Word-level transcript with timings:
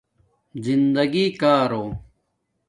زندگݵ 0.63 1.27
کارو 1.41 1.83